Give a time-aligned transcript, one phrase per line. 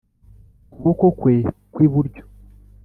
[0.71, 1.35] kuboko kwe
[1.73, 2.23] kw iburyo